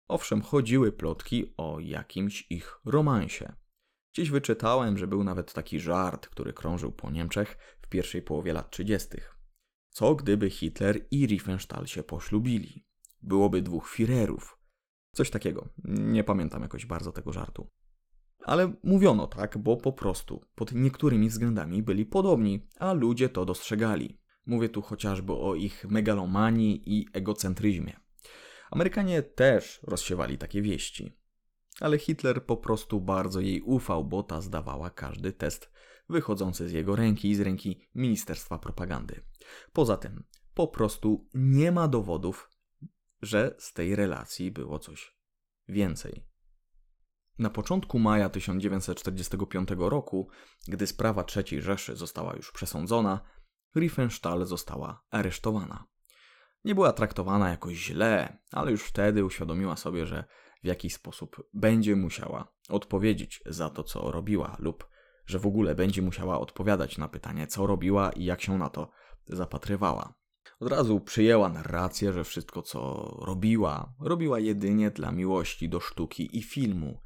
[0.08, 3.54] Owszem, chodziły plotki o jakimś ich romansie.
[4.14, 8.72] Gdzieś wyczytałem, że był nawet taki żart, który krążył po Niemczech w pierwszej połowie lat
[8.72, 9.10] 30.
[9.90, 12.86] Co gdyby Hitler i Riefenstahl się poślubili?
[13.22, 14.58] Byłoby dwóch Führerów.
[15.12, 15.70] Coś takiego.
[15.88, 17.70] Nie pamiętam jakoś bardzo tego żartu.
[18.44, 24.20] Ale mówiono tak, bo po prostu pod niektórymi względami byli podobni, a ludzie to dostrzegali.
[24.46, 28.00] Mówię tu chociażby o ich megalomanii i egocentryzmie.
[28.72, 31.18] Amerykanie też rozsiewali takie wieści.
[31.80, 35.72] Ale Hitler po prostu bardzo jej ufał, bo ta zdawała każdy test
[36.10, 39.22] wychodzący z jego ręki i z ręki Ministerstwa Propagandy.
[39.74, 40.24] Poza tym,
[40.54, 42.50] po prostu nie ma dowodów,
[43.22, 45.18] że z tej relacji było coś
[45.68, 46.27] więcej.
[47.40, 50.30] Na początku maja 1945 roku,
[50.68, 53.20] gdy sprawa III Rzeszy została już przesądzona,
[53.76, 55.86] Riefenstahl została aresztowana.
[56.64, 60.24] Nie była traktowana jakoś źle, ale już wtedy uświadomiła sobie, że
[60.64, 64.88] w jakiś sposób będzie musiała odpowiedzieć za to, co robiła, lub
[65.26, 68.90] że w ogóle będzie musiała odpowiadać na pytanie, co robiła i jak się na to
[69.28, 70.14] zapatrywała.
[70.60, 76.44] Od razu przyjęła narrację, że wszystko, co robiła, robiła jedynie dla miłości do sztuki i
[76.44, 77.02] filmu.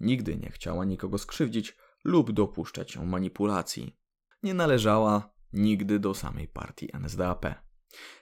[0.00, 3.98] Nigdy nie chciała nikogo skrzywdzić lub dopuszczać się manipulacji.
[4.42, 7.46] Nie należała nigdy do samej partii NSDAP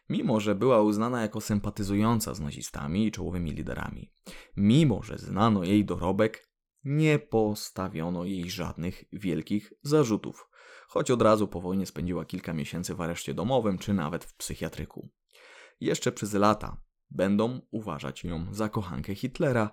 [0.09, 4.13] mimo że była uznana jako sympatyzująca z nazistami i czołowymi liderami.
[4.57, 6.49] Mimo że znano jej dorobek,
[6.85, 10.49] nie postawiono jej żadnych wielkich zarzutów,
[10.89, 15.09] choć od razu po wojnie spędziła kilka miesięcy w areszcie domowym czy nawet w psychiatryku.
[15.81, 19.71] Jeszcze przez lata będą uważać ją za kochankę Hitlera,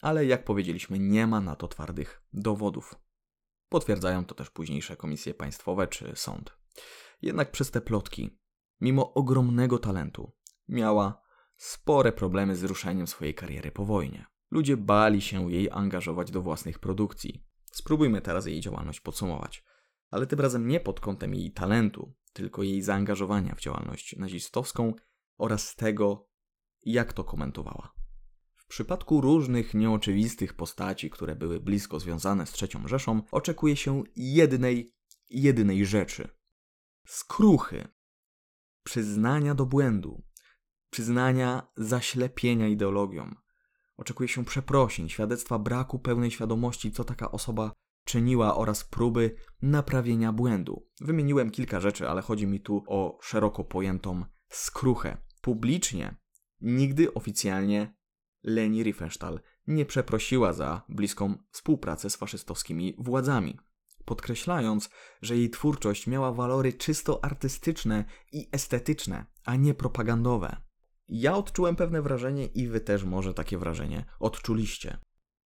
[0.00, 2.94] ale jak powiedzieliśmy, nie ma na to twardych dowodów.
[3.68, 6.58] Potwierdzają to też późniejsze komisje państwowe czy sąd.
[7.22, 8.40] Jednak przez te plotki
[8.80, 10.32] mimo ogromnego talentu,
[10.68, 11.22] miała
[11.56, 14.26] spore problemy z ruszeniem swojej kariery po wojnie.
[14.50, 17.44] Ludzie bali się jej angażować do własnych produkcji.
[17.72, 19.64] Spróbujmy teraz jej działalność podsumować,
[20.10, 24.94] ale tym razem nie pod kątem jej talentu, tylko jej zaangażowania w działalność nazistowską
[25.38, 26.28] oraz tego,
[26.82, 27.99] jak to komentowała.
[28.70, 34.94] W przypadku różnych nieoczywistych postaci, które były blisko związane z III Rzeszą, oczekuje się jednej,
[35.30, 36.28] jedynej rzeczy.
[37.06, 37.88] Skruchy,
[38.84, 40.22] przyznania do błędu,
[40.90, 43.34] przyznania zaślepienia ideologią.
[43.96, 47.72] Oczekuje się przeprosin, świadectwa braku pełnej świadomości, co taka osoba
[48.04, 50.88] czyniła oraz próby naprawienia błędu.
[51.00, 55.16] Wymieniłem kilka rzeczy, ale chodzi mi tu o szeroko pojętą skruchę.
[55.40, 56.16] Publicznie,
[56.60, 57.99] nigdy oficjalnie
[58.42, 63.58] Leni Riefenstahl nie przeprosiła za bliską współpracę z faszystowskimi władzami
[64.10, 64.90] podkreślając,
[65.22, 70.56] że jej twórczość miała walory czysto artystyczne i estetyczne, a nie propagandowe.
[71.08, 74.98] Ja odczułem pewne wrażenie i wy też może takie wrażenie odczuliście.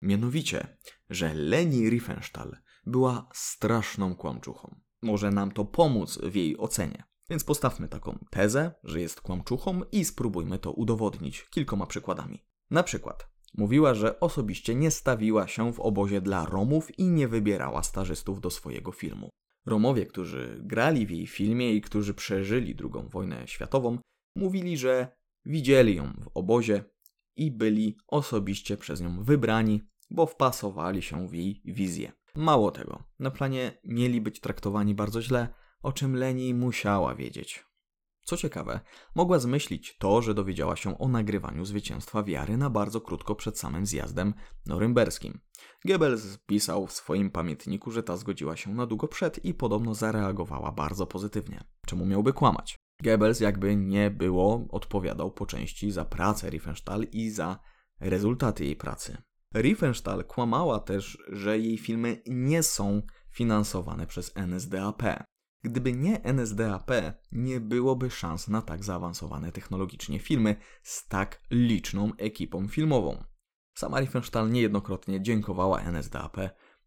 [0.02, 0.76] Mianowicie,
[1.10, 4.80] że Leni Riefenstahl była straszną kłamczuchą.
[5.02, 7.04] Może nam to pomóc w jej ocenie.
[7.30, 12.44] Więc postawmy taką tezę, że jest kłamczuchą i spróbujmy to udowodnić kilkoma przykładami.
[12.70, 17.82] Na przykład, Mówiła, że osobiście nie stawiła się w obozie dla Romów i nie wybierała
[17.82, 19.30] stażystów do swojego filmu.
[19.66, 23.98] Romowie, którzy grali w jej filmie i którzy przeżyli II wojnę światową,
[24.36, 26.84] mówili, że widzieli ją w obozie
[27.36, 32.12] i byli osobiście przez nią wybrani, bo wpasowali się w jej wizję.
[32.34, 35.48] Mało tego, na planie mieli być traktowani bardzo źle,
[35.82, 37.69] o czym Leni musiała wiedzieć.
[38.22, 38.80] Co ciekawe,
[39.14, 43.86] mogła zmyślić to, że dowiedziała się o nagrywaniu zwycięstwa wiary na bardzo krótko przed samym
[43.86, 44.34] zjazdem
[44.66, 45.40] norymberskim.
[45.84, 50.72] Goebbels pisał w swoim pamiętniku, że ta zgodziła się na długo przed i podobno zareagowała
[50.72, 51.64] bardzo pozytywnie.
[51.86, 52.78] Czemu miałby kłamać?
[53.02, 57.58] Goebbels jakby nie było odpowiadał po części za pracę Riefenstahl i za
[58.00, 59.16] rezultaty jej pracy.
[59.54, 65.02] Riefenstahl kłamała też, że jej filmy nie są finansowane przez NSDAP.
[65.62, 66.90] Gdyby nie NSDAP,
[67.32, 73.24] nie byłoby szans na tak zaawansowane technologicznie filmy z tak liczną ekipą filmową.
[73.74, 76.36] Sama Riefenstahl niejednokrotnie dziękowała NSDAP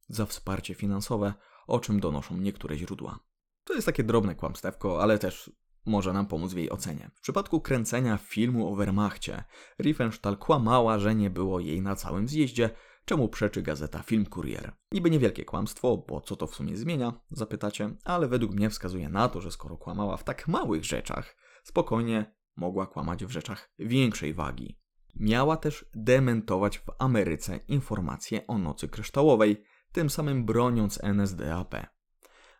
[0.08, 1.34] za wsparcie finansowe,
[1.68, 3.20] o czym donoszą niektóre źródła.
[3.64, 5.52] To jest takie drobne kłamstewko, ale też
[5.86, 7.12] może nam pomóc w jej ocenie.
[7.16, 9.44] W przypadku kręcenia filmu o Wehrmachcie,
[9.80, 12.70] Riefenstahl kłamała, że nie było jej na całym zjeździe,
[13.06, 14.74] czemu przeczy gazeta Film Courier.
[14.92, 19.30] Niby niewielkie kłamstwo, bo co to w sumie zmienia, zapytacie, ale według mnie wskazuje na
[19.30, 24.80] to, że skoro kłamała w tak małych rzeczach, spokojnie mogła kłamać w rzeczach większej wagi.
[25.16, 31.76] Miała też dementować w Ameryce informacje o nocy kryształowej, tym samym broniąc NSDAP.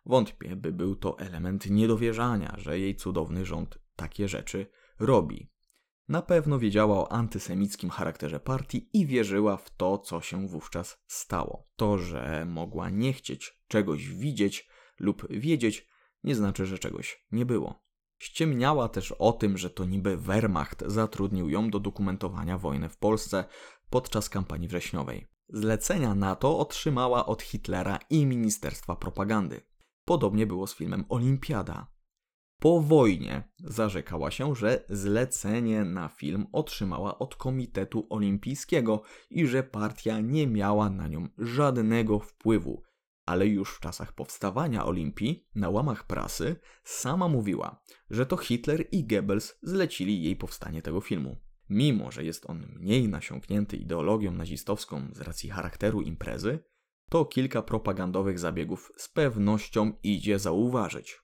[0.06, 4.66] Wątpię, by był to element niedowierzania, że jej cudowny rząd takie rzeczy
[4.98, 5.53] robi.
[6.08, 11.68] Na pewno wiedziała o antysemickim charakterze partii i wierzyła w to, co się wówczas stało.
[11.76, 15.88] To, że mogła nie chcieć czegoś widzieć lub wiedzieć,
[16.24, 17.84] nie znaczy, że czegoś nie było.
[18.18, 23.44] Ściemniała też o tym, że to niby Wehrmacht zatrudnił ją do dokumentowania wojny w Polsce
[23.90, 25.28] podczas kampanii wrześniowej.
[25.48, 29.60] Zlecenia na to otrzymała od Hitlera i Ministerstwa Propagandy.
[30.04, 31.93] Podobnie było z filmem Olimpiada.
[32.64, 40.20] Po wojnie zarzekała się, że zlecenie na film otrzymała od Komitetu Olimpijskiego i że partia
[40.20, 42.82] nie miała na nią żadnego wpływu.
[43.26, 49.06] Ale już w czasach powstawania Olimpii, na łamach prasy, sama mówiła, że to Hitler i
[49.06, 51.36] Goebbels zlecili jej powstanie tego filmu.
[51.68, 56.58] Mimo, że jest on mniej nasiąknięty ideologią nazistowską z racji charakteru imprezy,
[57.10, 61.23] to kilka propagandowych zabiegów z pewnością idzie zauważyć.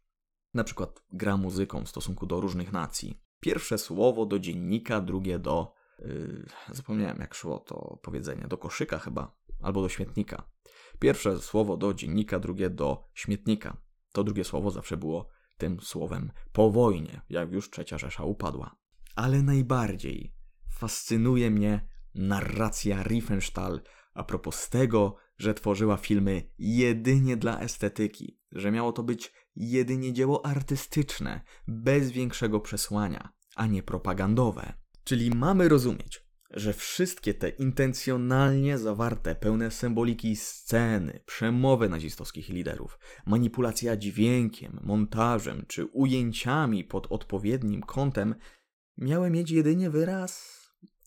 [0.54, 3.20] Na przykład gra muzyką w stosunku do różnych nacji.
[3.40, 5.72] Pierwsze słowo do dziennika, drugie do.
[5.98, 8.48] Yy, zapomniałem jak szło to powiedzenie.
[8.48, 10.50] Do koszyka chyba, albo do śmietnika.
[10.98, 13.76] Pierwsze słowo do dziennika, drugie do śmietnika.
[14.12, 15.28] To drugie słowo zawsze było
[15.58, 18.76] tym słowem po wojnie, jak już trzecia Rzesza upadła.
[19.16, 20.34] Ale najbardziej
[20.70, 23.80] fascynuje mnie narracja Riefenstahl
[24.14, 30.46] a propos tego, że tworzyła filmy jedynie dla estetyki, że miało to być jedynie dzieło
[30.46, 34.72] artystyczne, bez większego przesłania, a nie propagandowe.
[35.04, 43.96] Czyli mamy rozumieć, że wszystkie te intencjonalnie zawarte, pełne symboliki sceny, przemowy nazistowskich liderów, manipulacja
[43.96, 48.34] dźwiękiem, montażem czy ujęciami pod odpowiednim kątem
[48.98, 50.60] miały mieć jedynie wyraz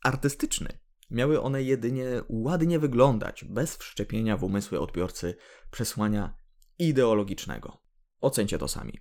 [0.04, 0.83] artystyczny.
[1.14, 5.36] Miały one jedynie ładnie wyglądać, bez wszczepienia w umysły odbiorcy
[5.72, 6.36] przesłania
[6.80, 7.82] ideologicznego.
[8.22, 9.00] Ocencie to sami.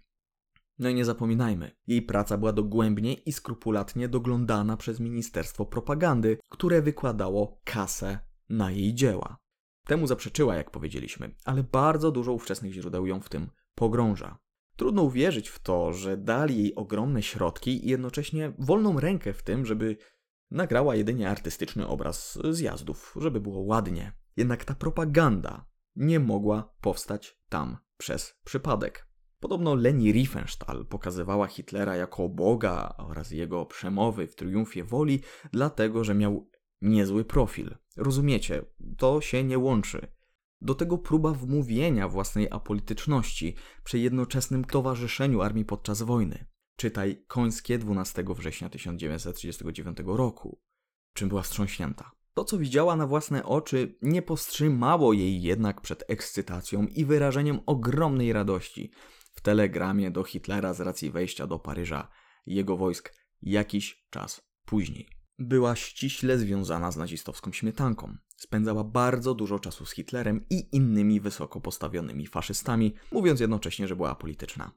[0.78, 6.82] No i nie zapominajmy, jej praca była dogłębnie i skrupulatnie doglądana przez Ministerstwo Propagandy, które
[6.82, 9.38] wykładało kasę na jej dzieła.
[9.86, 14.38] Temu zaprzeczyła, jak powiedzieliśmy, ale bardzo dużo ówczesnych źródeł ją w tym pogrąża.
[14.76, 19.66] Trudno uwierzyć w to, że dali jej ogromne środki i jednocześnie wolną rękę w tym,
[19.66, 19.96] żeby
[20.52, 24.12] nagrała jedynie artystyczny obraz zjazdów, żeby było ładnie.
[24.36, 29.08] Jednak ta propaganda nie mogła powstać tam przez przypadek.
[29.40, 35.20] Podobno Leni Riefenstahl pokazywała Hitlera jako Boga oraz jego przemowy w triumfie woli,
[35.52, 36.50] dlatego że miał
[36.82, 37.76] niezły profil.
[37.96, 38.64] Rozumiecie,
[38.98, 40.06] to się nie łączy.
[40.60, 46.46] Do tego próba wmówienia własnej apolityczności przy jednoczesnym towarzyszeniu armii podczas wojny.
[46.76, 50.60] Czytaj Końskie 12 września 1939 roku.
[51.12, 52.10] Czym była wstrząśnięta?
[52.34, 58.32] To, co widziała na własne oczy, nie powstrzymało jej jednak przed ekscytacją i wyrażeniem ogromnej
[58.32, 58.90] radości
[59.32, 62.08] w telegramie do Hitlera z racji wejścia do Paryża
[62.46, 65.08] jego wojsk jakiś czas później.
[65.38, 68.16] Była ściśle związana z nazistowską śmietanką.
[68.36, 74.14] Spędzała bardzo dużo czasu z Hitlerem i innymi wysoko postawionymi faszystami, mówiąc jednocześnie, że była
[74.14, 74.72] polityczna.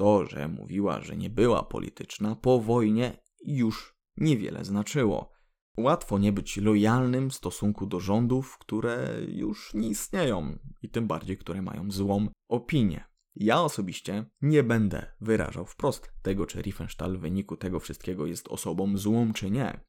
[0.00, 5.32] To, że mówiła, że nie była polityczna, po wojnie już niewiele znaczyło.
[5.78, 11.38] Łatwo nie być lojalnym w stosunku do rządów, które już nie istnieją i tym bardziej,
[11.38, 13.04] które mają złą opinię.
[13.34, 18.96] Ja osobiście nie będę wyrażał wprost tego, czy Riefenstahl w wyniku tego wszystkiego jest osobą
[18.96, 19.80] złą, czy nie.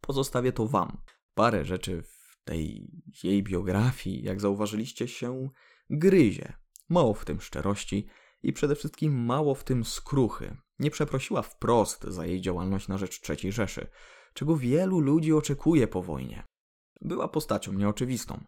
[0.00, 1.02] Pozostawię to Wam.
[1.34, 2.90] Parę rzeczy w tej
[3.22, 5.48] jej biografii, jak zauważyliście, się
[5.90, 6.52] gryzie.
[6.88, 8.08] Mało w tym szczerości,
[8.42, 10.56] i przede wszystkim mało w tym skruchy.
[10.78, 13.86] Nie przeprosiła wprost za jej działalność na rzecz III Rzeszy,
[14.34, 16.46] czego wielu ludzi oczekuje po wojnie.
[17.00, 18.44] Była postacią nieoczywistą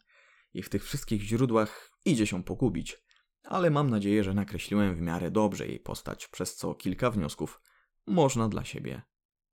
[0.54, 3.04] i w tych wszystkich źródłach idzie się pogubić,
[3.44, 7.60] ale mam nadzieję, że nakreśliłem w miarę dobrze jej postać, przez co kilka wniosków
[8.06, 9.02] można dla siebie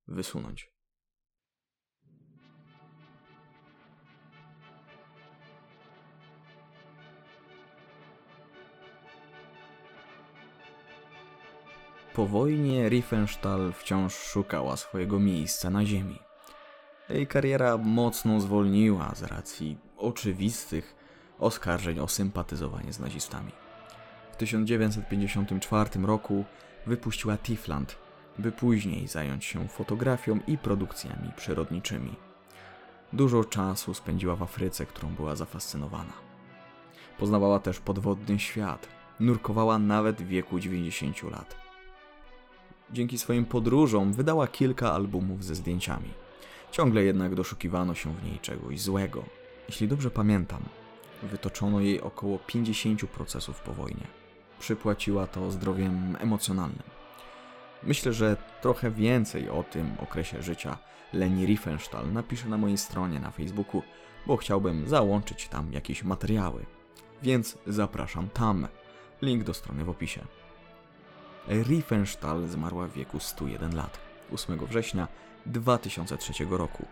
[0.07, 0.71] wysunąć.
[12.21, 16.19] Po wojnie Riefenstahl wciąż szukała swojego miejsca na ziemi.
[17.09, 20.95] Jej kariera mocno zwolniła z racji oczywistych
[21.39, 23.51] oskarżeń o sympatyzowanie z nazistami.
[24.31, 26.45] W 1954 roku
[26.85, 27.97] wypuściła Tiefland,
[28.39, 32.15] by później zająć się fotografią i produkcjami przyrodniczymi.
[33.13, 36.13] Dużo czasu spędziła w Afryce, którą była zafascynowana.
[37.19, 38.87] Poznawała też podwodny świat,
[39.19, 41.70] nurkowała nawet w wieku 90 lat.
[42.93, 46.09] Dzięki swoim podróżom wydała kilka albumów ze zdjęciami.
[46.71, 49.23] Ciągle jednak doszukiwano się w niej czegoś złego.
[49.67, 50.61] Jeśli dobrze pamiętam,
[51.23, 54.07] wytoczono jej około 50 procesów po wojnie.
[54.59, 56.83] Przypłaciła to zdrowiem emocjonalnym.
[57.83, 60.77] Myślę, że trochę więcej o tym okresie życia
[61.13, 63.81] Leni Riefenstahl napiszę na mojej stronie na Facebooku,
[64.27, 66.65] bo chciałbym załączyć tam jakieś materiały.
[67.23, 68.67] Więc zapraszam tam.
[69.21, 70.21] Link do strony w opisie.
[71.47, 73.99] Riefenstahl zmarła w wieku 101 lat
[74.33, 75.07] 8 września
[75.45, 76.85] 2003 roku.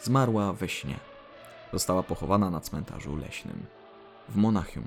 [0.00, 0.96] Zmarła we śnie.
[1.72, 3.66] Została pochowana na cmentarzu leśnym
[4.28, 4.84] w Monachium.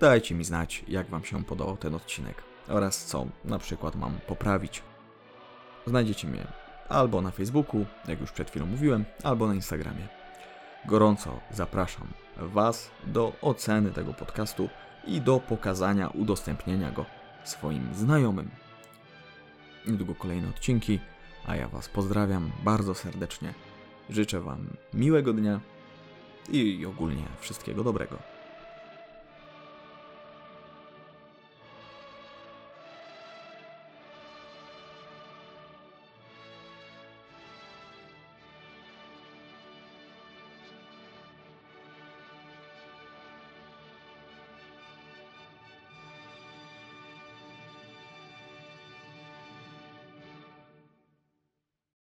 [0.00, 4.82] Dajcie mi znać, jak Wam się podobał ten odcinek oraz co na przykład mam poprawić.
[5.86, 6.46] Znajdziecie mnie
[6.88, 10.08] albo na Facebooku, jak już przed chwilą mówiłem, albo na Instagramie.
[10.86, 14.68] Gorąco zapraszam Was do oceny tego podcastu
[15.06, 17.04] i do pokazania, udostępnienia go
[17.44, 18.50] swoim znajomym.
[19.86, 21.00] Niedługo kolejne odcinki,
[21.46, 23.54] a ja Was pozdrawiam bardzo serdecznie.
[24.10, 25.60] Życzę Wam miłego dnia
[26.48, 28.33] i ogólnie wszystkiego dobrego.